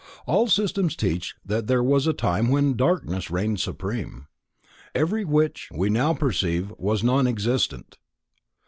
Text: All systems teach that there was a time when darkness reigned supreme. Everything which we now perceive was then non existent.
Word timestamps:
All 0.25 0.47
systems 0.47 0.95
teach 0.95 1.35
that 1.45 1.67
there 1.67 1.83
was 1.83 2.07
a 2.07 2.11
time 2.13 2.49
when 2.49 2.75
darkness 2.75 3.29
reigned 3.29 3.59
supreme. 3.59 4.25
Everything 4.95 5.29
which 5.31 5.69
we 5.71 5.91
now 5.91 6.15
perceive 6.15 6.73
was 6.79 7.01
then 7.01 7.05
non 7.05 7.27
existent. 7.27 7.99